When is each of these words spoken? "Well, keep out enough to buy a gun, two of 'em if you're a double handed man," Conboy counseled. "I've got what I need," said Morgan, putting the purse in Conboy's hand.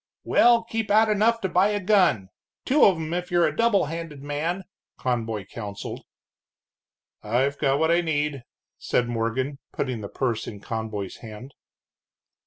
"Well, 0.23 0.63
keep 0.63 0.89
out 0.89 1.09
enough 1.09 1.41
to 1.41 1.47
buy 1.49 1.67
a 1.67 1.79
gun, 1.79 2.29
two 2.65 2.85
of 2.85 2.95
'em 2.97 3.13
if 3.13 3.29
you're 3.29 3.45
a 3.45 3.55
double 3.55 3.85
handed 3.85 4.23
man," 4.23 4.63
Conboy 4.97 5.45
counseled. 5.45 6.05
"I've 7.21 7.59
got 7.59 7.77
what 7.77 7.91
I 7.91 8.01
need," 8.01 8.41
said 8.79 9.07
Morgan, 9.07 9.59
putting 9.71 10.01
the 10.01 10.09
purse 10.09 10.47
in 10.47 10.59
Conboy's 10.59 11.17
hand. 11.17 11.53